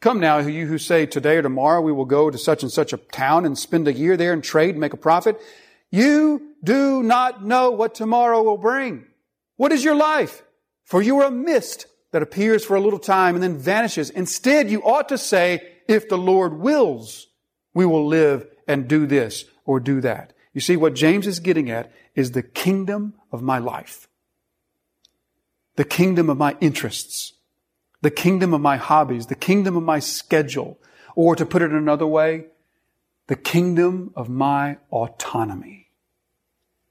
Come 0.00 0.20
now, 0.20 0.38
you 0.38 0.66
who 0.66 0.78
say 0.78 1.06
today 1.06 1.36
or 1.36 1.42
tomorrow 1.42 1.80
we 1.80 1.92
will 1.92 2.04
go 2.04 2.30
to 2.30 2.38
such 2.38 2.62
and 2.62 2.70
such 2.70 2.92
a 2.92 2.98
town 2.98 3.44
and 3.44 3.58
spend 3.58 3.88
a 3.88 3.92
year 3.92 4.16
there 4.16 4.32
and 4.32 4.44
trade 4.44 4.70
and 4.70 4.80
make 4.80 4.92
a 4.92 4.98
profit. 4.98 5.40
You 5.90 6.54
do 6.62 7.02
not 7.02 7.44
know 7.44 7.70
what 7.70 7.94
tomorrow 7.94 8.42
will 8.42 8.58
bring. 8.58 9.06
What 9.56 9.72
is 9.72 9.84
your 9.84 9.94
life? 9.94 10.42
For 10.84 11.00
you 11.00 11.20
are 11.20 11.26
a 11.26 11.30
mist 11.30 11.86
that 12.12 12.22
appears 12.22 12.64
for 12.64 12.76
a 12.76 12.80
little 12.80 12.98
time 12.98 13.34
and 13.34 13.42
then 13.42 13.58
vanishes. 13.58 14.10
Instead, 14.10 14.70
you 14.70 14.82
ought 14.82 15.08
to 15.08 15.18
say, 15.18 15.60
if 15.88 16.08
the 16.08 16.18
Lord 16.18 16.58
wills, 16.58 17.26
we 17.74 17.86
will 17.86 18.06
live 18.06 18.46
and 18.68 18.88
do 18.88 19.06
this 19.06 19.44
or 19.64 19.80
do 19.80 20.00
that. 20.00 20.32
You 20.52 20.60
see, 20.60 20.76
what 20.76 20.94
James 20.94 21.26
is 21.26 21.40
getting 21.40 21.70
at 21.70 21.92
is 22.14 22.30
the 22.30 22.42
kingdom 22.42 23.14
of 23.30 23.42
my 23.42 23.58
life. 23.58 24.08
The 25.76 25.84
kingdom 25.84 26.30
of 26.30 26.38
my 26.38 26.56
interests 26.60 27.34
the 28.02 28.10
kingdom 28.10 28.54
of 28.54 28.60
my 28.60 28.76
hobbies, 28.76 29.26
the 29.26 29.34
kingdom 29.34 29.76
of 29.76 29.82
my 29.82 29.98
schedule, 29.98 30.78
or 31.14 31.34
to 31.34 31.46
put 31.46 31.62
it 31.62 31.70
another 31.70 32.06
way, 32.06 32.46
the 33.26 33.36
kingdom 33.36 34.12
of 34.14 34.28
my 34.28 34.78
autonomy. 34.90 35.88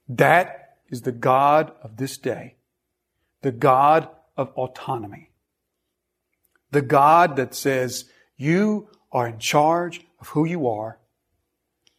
That 0.09 0.77
is 0.89 1.01
the 1.01 1.11
God 1.11 1.71
of 1.81 1.97
this 1.97 2.17
day, 2.17 2.55
the 3.41 3.51
God 3.51 4.09
of 4.35 4.49
autonomy. 4.55 5.31
The 6.71 6.81
God 6.81 7.35
that 7.37 7.55
says, 7.55 8.05
you 8.35 8.89
are 9.11 9.27
in 9.27 9.39
charge 9.39 10.01
of 10.19 10.29
who 10.29 10.45
you 10.45 10.67
are. 10.67 10.99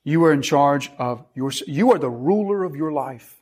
You 0.05 0.23
are 0.25 0.33
in 0.33 0.43
charge 0.43 0.91
of 0.99 1.25
your, 1.35 1.51
you 1.67 1.91
are 1.93 1.99
the 1.99 2.11
ruler 2.11 2.63
of 2.63 2.77
your 2.77 2.93
life. 2.93 3.41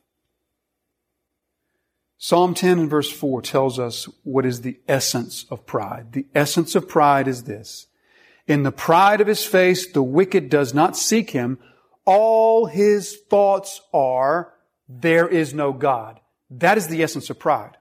Psalm 2.17 2.53
10 2.53 2.79
and 2.79 2.89
verse 2.89 3.11
4 3.11 3.41
tells 3.41 3.77
us 3.77 4.05
what 4.23 4.45
is 4.45 4.61
the 4.61 4.79
essence 4.87 5.45
of 5.49 5.65
pride. 5.65 6.13
The 6.13 6.25
essence 6.33 6.75
of 6.75 6.87
pride 6.87 7.27
is 7.27 7.43
this. 7.43 7.87
In 8.47 8.63
the 8.63 8.71
pride 8.71 9.21
of 9.21 9.27
his 9.27 9.43
face, 9.43 9.91
the 9.91 10.03
wicked 10.03 10.49
does 10.49 10.73
not 10.73 10.95
seek 10.95 11.31
him. 11.31 11.59
All 12.05 12.67
his 12.67 13.17
thoughts 13.29 13.81
are, 13.93 14.53
there 14.87 15.27
is 15.27 15.53
no 15.53 15.73
God. 15.73 16.19
That 16.49 16.77
is 16.77 16.87
the 16.87 17.03
essence 17.03 17.29
of 17.29 17.39
pride. 17.39 17.77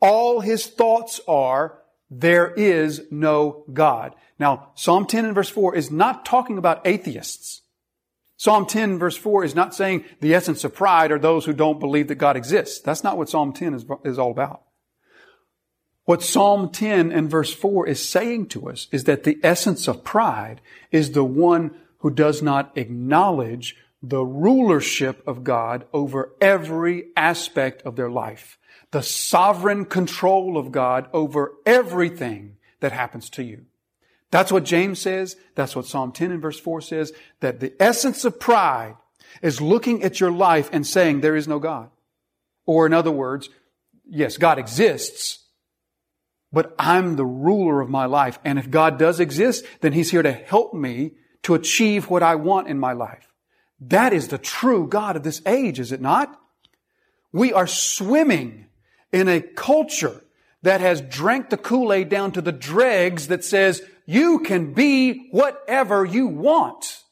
All 0.00 0.40
his 0.40 0.66
thoughts 0.66 1.20
are, 1.26 1.78
there 2.10 2.52
is 2.52 3.02
no 3.10 3.64
God. 3.72 4.14
Now, 4.38 4.72
Psalm 4.74 5.06
10 5.06 5.24
and 5.24 5.34
verse 5.34 5.48
4 5.48 5.74
is 5.74 5.90
not 5.90 6.24
talking 6.24 6.58
about 6.58 6.86
atheists. 6.86 7.62
Psalm 8.36 8.66
10 8.66 8.98
verse 8.98 9.16
4 9.16 9.44
is 9.44 9.54
not 9.54 9.74
saying 9.74 10.04
the 10.20 10.34
essence 10.34 10.64
of 10.64 10.74
pride 10.74 11.12
are 11.12 11.18
those 11.18 11.44
who 11.44 11.52
don't 11.52 11.80
believe 11.80 12.08
that 12.08 12.16
God 12.16 12.36
exists. 12.36 12.80
That's 12.80 13.04
not 13.04 13.16
what 13.16 13.28
Psalm 13.28 13.52
10 13.52 13.74
is, 13.74 13.86
is 14.04 14.18
all 14.18 14.30
about. 14.30 14.62
What 16.04 16.22
Psalm 16.22 16.70
10 16.70 17.12
and 17.12 17.30
verse 17.30 17.54
4 17.54 17.86
is 17.88 18.06
saying 18.06 18.48
to 18.48 18.68
us 18.68 18.88
is 18.92 19.04
that 19.04 19.24
the 19.24 19.38
essence 19.42 19.88
of 19.88 20.04
pride 20.04 20.60
is 20.90 21.12
the 21.12 21.24
one 21.24 21.74
who 21.98 22.10
does 22.10 22.42
not 22.42 22.76
acknowledge 22.76 23.76
the 24.02 24.24
rulership 24.24 25.26
of 25.26 25.44
God 25.44 25.86
over 25.94 26.32
every 26.40 27.06
aspect 27.16 27.80
of 27.82 27.96
their 27.96 28.10
life. 28.10 28.58
The 28.90 29.02
sovereign 29.02 29.86
control 29.86 30.58
of 30.58 30.72
God 30.72 31.08
over 31.14 31.54
everything 31.64 32.56
that 32.80 32.92
happens 32.92 33.30
to 33.30 33.42
you. 33.42 33.64
That's 34.34 34.50
what 34.50 34.64
James 34.64 34.98
says. 34.98 35.36
That's 35.54 35.76
what 35.76 35.86
Psalm 35.86 36.10
10 36.10 36.32
and 36.32 36.42
verse 36.42 36.58
4 36.58 36.80
says. 36.80 37.12
That 37.38 37.60
the 37.60 37.72
essence 37.80 38.24
of 38.24 38.40
pride 38.40 38.96
is 39.42 39.60
looking 39.60 40.02
at 40.02 40.18
your 40.18 40.32
life 40.32 40.68
and 40.72 40.84
saying 40.84 41.20
there 41.20 41.36
is 41.36 41.46
no 41.46 41.60
God. 41.60 41.90
Or 42.66 42.84
in 42.84 42.92
other 42.92 43.12
words, 43.12 43.48
yes, 44.04 44.36
God 44.36 44.58
exists, 44.58 45.38
but 46.52 46.74
I'm 46.80 47.14
the 47.14 47.24
ruler 47.24 47.80
of 47.80 47.88
my 47.88 48.06
life. 48.06 48.40
And 48.44 48.58
if 48.58 48.72
God 48.72 48.98
does 48.98 49.20
exist, 49.20 49.64
then 49.82 49.92
He's 49.92 50.10
here 50.10 50.24
to 50.24 50.32
help 50.32 50.74
me 50.74 51.12
to 51.44 51.54
achieve 51.54 52.10
what 52.10 52.24
I 52.24 52.34
want 52.34 52.66
in 52.66 52.80
my 52.80 52.92
life. 52.92 53.32
That 53.78 54.12
is 54.12 54.26
the 54.26 54.38
true 54.38 54.88
God 54.88 55.14
of 55.14 55.22
this 55.22 55.42
age, 55.46 55.78
is 55.78 55.92
it 55.92 56.00
not? 56.00 56.36
We 57.32 57.52
are 57.52 57.68
swimming 57.68 58.66
in 59.12 59.28
a 59.28 59.40
culture 59.40 60.24
that 60.62 60.80
has 60.80 61.02
drank 61.02 61.50
the 61.50 61.56
Kool-Aid 61.56 62.08
down 62.08 62.32
to 62.32 62.40
the 62.40 62.50
dregs 62.50 63.28
that 63.28 63.44
says 63.44 63.80
you 64.06 64.40
can 64.40 64.74
be 64.74 65.28
whatever 65.30 66.04
you 66.04 66.26
want. 66.26 67.02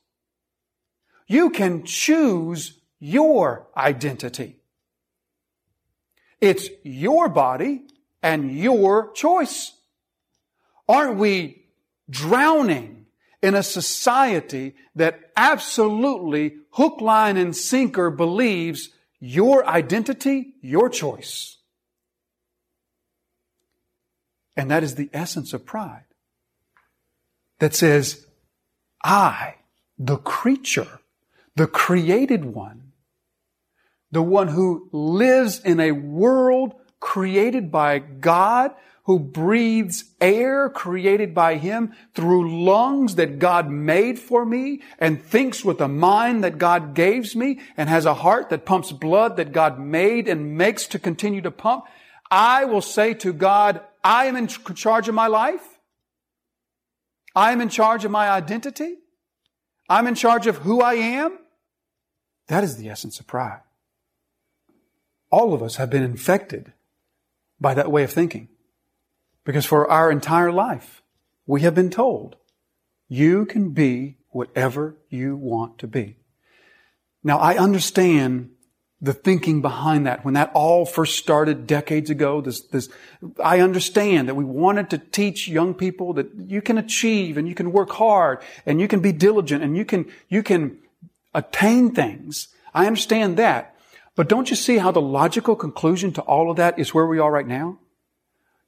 You 1.27 1.51
can 1.51 1.85
choose 1.85 2.79
your 2.99 3.69
identity. 3.77 4.59
It's 6.41 6.69
your 6.83 7.29
body 7.29 7.83
and 8.23 8.51
your 8.51 9.13
choice. 9.13 9.73
Aren't 10.89 11.17
we 11.17 11.65
drowning 12.11 13.07
in 13.43 13.55
a 13.55 13.63
society 13.63 14.75
that 14.95 15.33
absolutely 15.37 16.57
hook, 16.71 17.01
line, 17.01 17.37
and 17.37 17.57
sinker 17.57 18.11
believes 18.11 18.91
your 19.21 19.67
identity, 19.67 20.55
your 20.61 20.89
choice? 20.91 21.57
And 24.57 24.71
that 24.71 24.83
is 24.83 24.97
the 24.97 25.09
essence 25.15 25.55
of 25.55 25.65
pride 25.65 26.05
that 27.63 27.77
says, 27.77 28.27
I, 29.05 29.55
the 29.97 30.17
creature, 30.17 30.99
the 31.55 31.69
created 31.69 32.45
one, 32.45 32.91
the 34.11 34.21
one 34.21 34.49
who 34.49 34.89
lives 34.91 35.61
in 35.61 35.79
a 35.79 35.93
world 35.93 36.75
created 36.99 37.71
by 37.71 38.01
God, 38.01 38.73
who 39.05 39.21
breathes 39.21 40.07
air 40.21 40.71
created 40.71 41.37
by 41.37 41.55
Him 41.55 41.93
through 42.17 42.65
lungs 42.65 43.15
that 43.15 43.39
God 43.39 43.71
made 43.71 44.19
for 44.19 44.45
me 44.45 44.83
and 44.99 45.23
thinks 45.23 45.65
with 45.65 45.81
a 45.81 45.87
mind 45.87 46.43
that 46.43 46.59
God 46.59 46.95
gave 46.95 47.37
me 47.37 47.61
and 47.77 47.89
has 47.89 48.07
a 48.07 48.15
heart 48.15 48.51
that 48.51 48.67
pumps 48.67 48.91
blood 48.91 49.37
that 49.37 49.53
God 49.53 49.79
made 49.79 50.27
and 50.27 50.59
makes 50.59 50.89
to 50.89 50.99
continue 50.99 51.43
to 51.43 51.53
pump. 51.53 51.85
I 52.29 52.65
will 52.65 52.83
say 52.83 53.15
to 53.15 53.33
God, 53.33 53.83
I 54.03 54.25
am 54.25 54.35
in 54.35 54.49
charge 54.49 55.07
of 55.07 55.15
my 55.15 55.29
life. 55.29 55.72
I'm 57.35 57.61
in 57.61 57.69
charge 57.69 58.05
of 58.05 58.11
my 58.11 58.29
identity. 58.29 58.97
I'm 59.89 60.07
in 60.07 60.15
charge 60.15 60.47
of 60.47 60.59
who 60.59 60.81
I 60.81 60.95
am. 60.95 61.39
That 62.49 62.65
is 62.65 62.77
the 62.77 62.89
essence 62.89 63.21
of 63.21 63.27
pride. 63.27 63.61
All 65.31 65.55
of 65.55 65.63
us 65.63 65.77
have 65.77 65.91
been 65.91 66.03
infected 66.03 66.73
by 67.61 67.75
that 67.75 67.91
way 67.91 68.03
of 68.03 68.13
thinking. 68.13 68.49
Because 69.45 69.65
for 69.65 69.91
our 69.91 70.11
entire 70.11 70.53
life, 70.53 71.03
we 71.47 71.63
have 71.63 71.75
been 71.75 71.91
told, 71.91 72.37
you 73.09 73.47
can 73.47 73.71
be 73.71 74.19
whatever 74.29 74.97
you 75.09 75.37
want 75.37 75.79
to 75.79 75.87
be. 75.87 76.17
Now, 77.25 77.39
I 77.39 77.57
understand 77.57 78.51
the 79.03 79.13
thinking 79.13 79.61
behind 79.61 80.07
that. 80.07 80.25
When 80.25 80.35
that 80.35 80.53
all 80.55 80.87
first 80.87 81.19
started 81.19 81.67
decades 81.67 82.09
ago, 82.09 82.41
this, 82.41 82.61
this, 82.61 82.89
I 83.43 83.59
understand 83.59 84.29
that 84.29 84.37
we 84.37 84.45
wanted 84.45 84.91
to 84.91 84.99
teach 84.99 85.49
young 85.49 85.75
people 85.75 86.13
that 86.15 86.29
you 86.37 86.63
can 86.63 86.79
achieve 86.79 87.37
and 87.37 87.49
you 87.49 87.55
can 87.57 87.73
work 87.73 87.91
hard 87.91 88.41
and 88.65 88.81
you 88.81 88.87
can 88.87 89.01
be 89.01 89.11
diligent 89.11 89.65
and 89.65 89.77
you 89.77 89.85
can, 89.85 90.11
you 90.29 90.45
can 90.45 90.79
attain 91.35 91.93
things. 91.93 92.49
I 92.73 92.87
understand 92.87 93.37
that. 93.39 93.75
But 94.15 94.29
don't 94.29 94.51
you 94.51 94.57
see 94.57 94.79
how 94.79 94.93
the 94.93 95.01
logical 95.01 95.57
conclusion 95.57 96.13
to 96.13 96.23
all 96.23 96.51
of 96.51 96.57
that 96.59 96.79
is 96.79 96.95
where 96.95 97.07
we 97.07 97.19
are 97.19 97.31
right 97.31 97.47
now? 97.47 97.79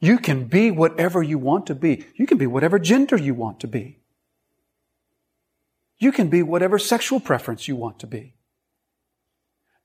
You 0.01 0.19
can 0.19 0.47
be 0.47 0.71
whatever 0.73 1.23
you 1.23 1.39
want 1.39 1.67
to 1.69 1.77
be. 1.77 2.05
You 2.17 2.27
can 2.27 2.39
be 2.39 2.47
whatever 2.49 2.81
gender 2.81 3.17
you 3.17 3.35
want 3.35 3.61
to 3.61 3.69
be. 3.69 4.01
You 5.99 6.11
can 6.11 6.29
be 6.29 6.43
whatever 6.43 6.79
sexual 6.79 7.21
preference 7.21 7.69
you 7.69 7.77
want 7.77 8.01
to 8.01 8.07
be. 8.09 8.35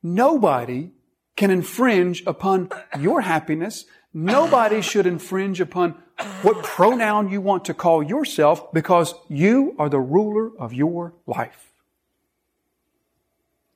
Nobody 0.01 0.91
can 1.36 1.51
infringe 1.51 2.24
upon 2.25 2.70
your 3.00 3.22
happiness. 3.22 3.86
Nobody 4.13 4.82
should 4.82 5.06
infringe 5.06 5.62
upon 5.62 5.96
what 6.41 6.63
pronoun 6.63 7.29
you 7.29 7.41
want 7.41 7.65
to 7.65 7.74
call 7.74 8.03
yourself 8.03 8.72
because 8.74 9.13
you 9.27 9.75
are 9.79 9.89
the 9.89 10.00
ruler 10.00 10.51
of 10.60 10.74
your 10.74 11.13
life. 11.25 11.72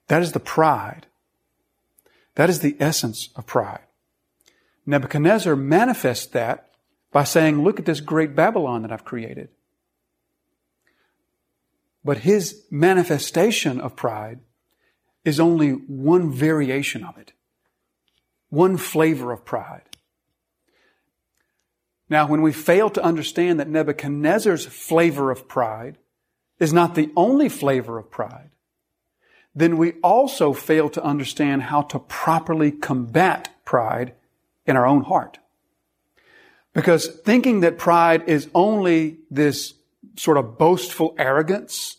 That 0.07 0.21
is 0.21 0.33
the 0.33 0.39
pride. 0.39 1.07
That 2.35 2.49
is 2.49 2.59
the 2.59 2.75
essence 2.79 3.29
of 3.35 3.45
pride. 3.45 3.83
Nebuchadnezzar 4.85 5.55
manifests 5.55 6.25
that 6.27 6.69
by 7.11 7.23
saying, 7.23 7.63
look 7.63 7.79
at 7.79 7.85
this 7.85 8.01
great 8.01 8.35
Babylon 8.35 8.81
that 8.81 8.91
I've 8.91 9.05
created. 9.05 9.49
But 12.03 12.19
his 12.19 12.63
manifestation 12.69 13.79
of 13.79 13.95
pride 13.95 14.39
is 15.25 15.39
only 15.39 15.71
one 15.71 16.31
variation 16.31 17.03
of 17.03 17.17
it, 17.17 17.33
one 18.49 18.77
flavor 18.77 19.31
of 19.31 19.45
pride. 19.45 19.83
Now, 22.09 22.27
when 22.27 22.41
we 22.41 22.51
fail 22.51 22.89
to 22.91 23.03
understand 23.03 23.59
that 23.59 23.69
Nebuchadnezzar's 23.69 24.65
flavor 24.65 25.31
of 25.31 25.47
pride 25.47 25.97
is 26.59 26.73
not 26.73 26.95
the 26.95 27.11
only 27.15 27.49
flavor 27.49 27.97
of 27.97 28.11
pride, 28.11 28.51
then 29.55 29.77
we 29.77 29.93
also 30.03 30.53
fail 30.53 30.89
to 30.89 31.03
understand 31.03 31.63
how 31.63 31.83
to 31.83 31.99
properly 31.99 32.71
combat 32.71 33.49
pride 33.65 34.13
in 34.65 34.75
our 34.75 34.85
own 34.85 35.03
heart. 35.03 35.39
Because 36.73 37.07
thinking 37.07 37.59
that 37.61 37.77
pride 37.77 38.23
is 38.27 38.49
only 38.53 39.19
this 39.29 39.75
sort 40.17 40.37
of 40.37 40.57
boastful 40.57 41.15
arrogance 41.17 41.97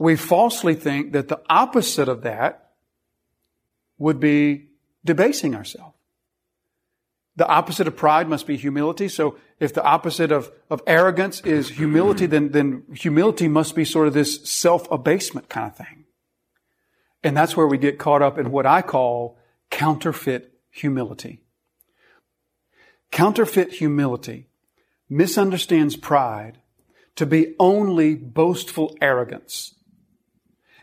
we 0.00 0.16
falsely 0.16 0.74
think 0.74 1.12
that 1.12 1.28
the 1.28 1.42
opposite 1.50 2.08
of 2.08 2.22
that 2.22 2.70
would 3.98 4.18
be 4.18 4.70
debasing 5.04 5.54
ourselves. 5.54 5.94
The 7.36 7.46
opposite 7.46 7.86
of 7.86 7.96
pride 7.96 8.26
must 8.26 8.46
be 8.46 8.56
humility. 8.56 9.08
So 9.08 9.36
if 9.60 9.74
the 9.74 9.84
opposite 9.84 10.32
of, 10.32 10.50
of 10.70 10.82
arrogance 10.86 11.42
is 11.42 11.68
humility, 11.68 12.24
then, 12.24 12.48
then 12.52 12.84
humility 12.94 13.46
must 13.46 13.76
be 13.76 13.84
sort 13.84 14.08
of 14.08 14.14
this 14.14 14.42
self-abasement 14.50 15.50
kind 15.50 15.70
of 15.70 15.76
thing. 15.76 16.06
And 17.22 17.36
that's 17.36 17.54
where 17.54 17.66
we 17.66 17.76
get 17.76 17.98
caught 17.98 18.22
up 18.22 18.38
in 18.38 18.50
what 18.50 18.64
I 18.64 18.80
call 18.80 19.38
counterfeit 19.70 20.54
humility. 20.70 21.42
Counterfeit 23.10 23.74
humility 23.74 24.48
misunderstands 25.10 25.96
pride 25.96 26.58
to 27.16 27.26
be 27.26 27.54
only 27.58 28.14
boastful 28.14 28.96
arrogance. 29.02 29.74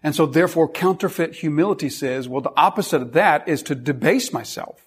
And 0.04 0.16
so 0.16 0.26
therefore 0.26 0.70
counterfeit 0.70 1.36
humility 1.36 1.90
says, 1.90 2.28
well, 2.28 2.42
the 2.42 2.54
opposite 2.56 3.02
of 3.02 3.14
that 3.14 3.48
is 3.48 3.64
to 3.64 3.76
debase 3.76 4.32
myself. 4.32 4.86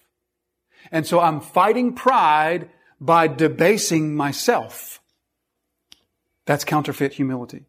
And 0.93 1.07
so 1.07 1.21
I'm 1.21 1.41
fighting 1.41 1.95
pride 1.95 2.71
by 3.01 3.29
debasing 3.29 4.15
myself. 4.15 5.01
That's 6.47 6.65
counterfeit 6.65 7.15
humility. 7.15 7.67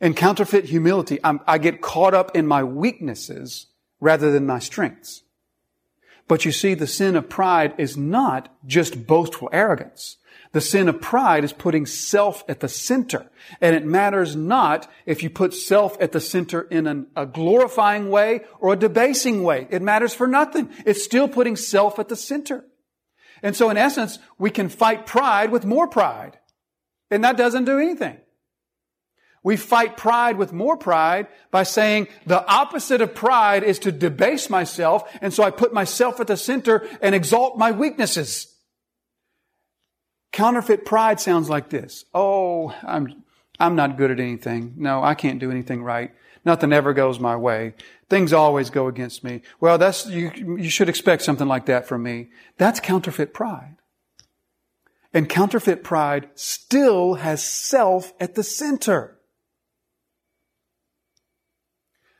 In 0.00 0.14
counterfeit 0.14 0.66
humility, 0.66 1.18
I'm, 1.22 1.40
i 1.46 1.58
get 1.58 1.80
caught 1.80 2.14
up 2.14 2.36
in 2.36 2.46
my 2.46 2.64
weaknesses 2.64 3.66
rather 4.00 4.30
than 4.30 4.46
my 4.46 4.58
strengths. 4.58 5.22
But 6.26 6.44
you 6.44 6.52
see, 6.52 6.74
the 6.74 6.86
sin 6.86 7.16
of 7.16 7.28
pride 7.28 7.74
is 7.78 7.96
not 7.96 8.54
just 8.66 9.06
boastful 9.06 9.50
arrogance. 9.52 10.16
The 10.52 10.60
sin 10.60 10.88
of 10.88 11.00
pride 11.00 11.44
is 11.44 11.52
putting 11.52 11.84
self 11.84 12.44
at 12.48 12.60
the 12.60 12.68
center. 12.68 13.28
And 13.60 13.74
it 13.74 13.84
matters 13.84 14.36
not 14.36 14.90
if 15.04 15.22
you 15.22 15.28
put 15.28 15.52
self 15.52 16.00
at 16.00 16.12
the 16.12 16.20
center 16.20 16.62
in 16.62 16.86
an, 16.86 17.08
a 17.16 17.26
glorifying 17.26 18.08
way 18.08 18.42
or 18.60 18.72
a 18.72 18.76
debasing 18.76 19.42
way. 19.42 19.66
It 19.68 19.82
matters 19.82 20.14
for 20.14 20.26
nothing. 20.26 20.70
It's 20.86 21.04
still 21.04 21.28
putting 21.28 21.56
self 21.56 21.98
at 21.98 22.08
the 22.08 22.16
center. 22.16 22.64
And 23.42 23.54
so 23.54 23.68
in 23.68 23.76
essence, 23.76 24.18
we 24.38 24.50
can 24.50 24.68
fight 24.68 25.06
pride 25.06 25.50
with 25.50 25.66
more 25.66 25.88
pride. 25.88 26.38
And 27.10 27.24
that 27.24 27.36
doesn't 27.36 27.64
do 27.64 27.78
anything. 27.78 28.16
We 29.44 29.56
fight 29.58 29.98
pride 29.98 30.38
with 30.38 30.54
more 30.54 30.76
pride 30.76 31.28
by 31.50 31.62
saying 31.64 32.08
the 32.26 32.44
opposite 32.46 33.02
of 33.02 33.14
pride 33.14 33.62
is 33.62 33.78
to 33.80 33.92
debase 33.92 34.48
myself. 34.48 35.08
And 35.20 35.32
so 35.32 35.44
I 35.44 35.50
put 35.50 35.74
myself 35.74 36.18
at 36.18 36.26
the 36.26 36.36
center 36.36 36.88
and 37.02 37.14
exalt 37.14 37.58
my 37.58 37.70
weaknesses. 37.70 38.52
Counterfeit 40.32 40.86
pride 40.86 41.20
sounds 41.20 41.50
like 41.50 41.68
this. 41.68 42.06
Oh, 42.14 42.74
I'm, 42.82 43.22
I'm 43.60 43.76
not 43.76 43.98
good 43.98 44.10
at 44.10 44.18
anything. 44.18 44.74
No, 44.78 45.04
I 45.04 45.14
can't 45.14 45.38
do 45.38 45.50
anything 45.50 45.82
right. 45.84 46.12
Nothing 46.46 46.72
ever 46.72 46.94
goes 46.94 47.20
my 47.20 47.36
way. 47.36 47.74
Things 48.08 48.32
always 48.32 48.70
go 48.70 48.88
against 48.88 49.22
me. 49.22 49.42
Well, 49.60 49.76
that's, 49.76 50.06
you, 50.06 50.56
you 50.58 50.70
should 50.70 50.88
expect 50.88 51.22
something 51.22 51.46
like 51.46 51.66
that 51.66 51.86
from 51.86 52.02
me. 52.02 52.30
That's 52.56 52.80
counterfeit 52.80 53.34
pride. 53.34 53.76
And 55.12 55.28
counterfeit 55.28 55.84
pride 55.84 56.30
still 56.34 57.14
has 57.14 57.44
self 57.44 58.14
at 58.18 58.34
the 58.34 58.42
center. 58.42 59.13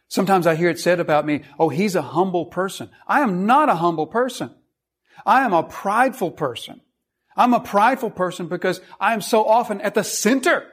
Sometimes 0.09 0.47
I 0.47 0.55
hear 0.55 0.71
it 0.71 0.79
said 0.79 1.01
about 1.01 1.27
me, 1.27 1.43
oh, 1.59 1.69
he's 1.69 1.95
a 1.95 2.03
humble 2.03 2.47
person. 2.47 2.91
I 3.07 3.21
am 3.21 3.47
not 3.47 3.69
a 3.69 3.77
humble 3.77 4.07
person. 4.07 4.55
I 5.27 5.43
am 5.43 5.53
a 5.53 5.63
prideful 5.63 6.31
person. 6.31 6.81
I'm 7.37 7.55
a 7.55 7.61
prideful 7.61 8.11
person 8.11 8.47
because 8.47 8.81
I 9.01 9.13
am 9.13 9.21
so 9.21 9.45
often 9.45 9.81
at 9.81 9.95
the 9.95 10.05
center. 10.05 10.65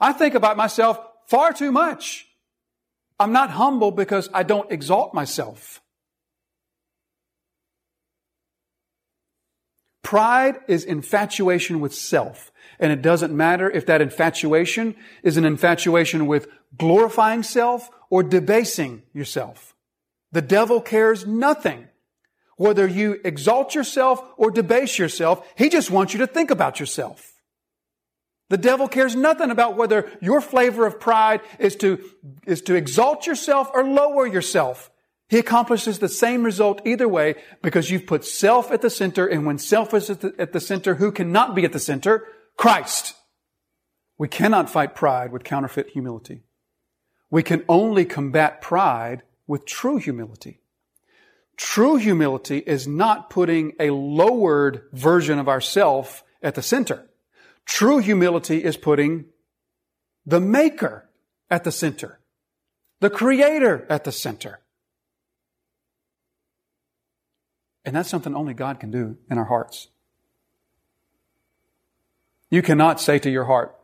I 0.00 0.12
think 0.12 0.34
about 0.34 0.56
myself 0.56 0.98
far 1.28 1.52
too 1.52 1.70
much. 1.70 2.26
I'm 3.20 3.32
not 3.32 3.50
humble 3.50 3.92
because 3.92 4.28
I 4.34 4.42
don't 4.42 4.72
exalt 4.72 5.14
myself. 5.14 5.80
Pride 10.12 10.60
is 10.68 10.84
infatuation 10.84 11.80
with 11.80 11.94
self. 11.94 12.52
And 12.78 12.92
it 12.92 13.00
doesn't 13.00 13.34
matter 13.34 13.70
if 13.70 13.86
that 13.86 14.02
infatuation 14.02 14.94
is 15.22 15.38
an 15.38 15.46
infatuation 15.46 16.26
with 16.26 16.48
glorifying 16.76 17.42
self 17.42 17.88
or 18.10 18.22
debasing 18.22 19.04
yourself. 19.14 19.74
The 20.30 20.42
devil 20.42 20.82
cares 20.82 21.26
nothing 21.26 21.88
whether 22.56 22.86
you 22.86 23.22
exalt 23.24 23.74
yourself 23.74 24.22
or 24.36 24.50
debase 24.50 24.98
yourself, 24.98 25.50
he 25.56 25.70
just 25.70 25.90
wants 25.90 26.12
you 26.12 26.18
to 26.18 26.26
think 26.26 26.50
about 26.50 26.78
yourself. 26.78 27.32
The 28.50 28.58
devil 28.58 28.88
cares 28.88 29.16
nothing 29.16 29.50
about 29.50 29.78
whether 29.78 30.12
your 30.20 30.42
flavor 30.42 30.84
of 30.84 31.00
pride 31.00 31.40
is 31.58 31.74
to, 31.76 32.04
is 32.46 32.60
to 32.62 32.74
exalt 32.74 33.26
yourself 33.26 33.70
or 33.72 33.82
lower 33.82 34.26
yourself. 34.26 34.91
He 35.32 35.38
accomplishes 35.38 35.98
the 35.98 36.10
same 36.10 36.42
result 36.42 36.82
either 36.84 37.08
way 37.08 37.36
because 37.62 37.90
you've 37.90 38.06
put 38.06 38.22
self 38.22 38.70
at 38.70 38.82
the 38.82 38.90
center 38.90 39.26
and 39.26 39.46
when 39.46 39.56
self 39.56 39.94
is 39.94 40.10
at 40.10 40.20
the, 40.20 40.34
at 40.38 40.52
the 40.52 40.60
center, 40.60 40.96
who 40.96 41.10
cannot 41.10 41.54
be 41.54 41.64
at 41.64 41.72
the 41.72 41.78
center? 41.78 42.26
Christ. 42.58 43.14
We 44.18 44.28
cannot 44.28 44.68
fight 44.68 44.94
pride 44.94 45.32
with 45.32 45.42
counterfeit 45.42 45.88
humility. 45.88 46.42
We 47.30 47.42
can 47.42 47.64
only 47.66 48.04
combat 48.04 48.60
pride 48.60 49.22
with 49.46 49.64
true 49.64 49.96
humility. 49.96 50.60
True 51.56 51.96
humility 51.96 52.58
is 52.58 52.86
not 52.86 53.30
putting 53.30 53.72
a 53.80 53.88
lowered 53.88 54.82
version 54.92 55.38
of 55.38 55.48
ourself 55.48 56.22
at 56.42 56.56
the 56.56 56.62
center. 56.62 57.08
True 57.64 58.00
humility 58.00 58.62
is 58.62 58.76
putting 58.76 59.24
the 60.26 60.40
maker 60.40 61.08
at 61.48 61.64
the 61.64 61.72
center, 61.72 62.20
the 63.00 63.08
creator 63.08 63.86
at 63.88 64.04
the 64.04 64.12
center. 64.12 64.58
And 67.84 67.96
that's 67.96 68.08
something 68.08 68.34
only 68.34 68.54
God 68.54 68.80
can 68.80 68.90
do 68.90 69.16
in 69.30 69.38
our 69.38 69.44
hearts. 69.44 69.88
You 72.50 72.62
cannot 72.62 73.00
say 73.00 73.18
to 73.18 73.30
your 73.30 73.44
heart, 73.44 73.76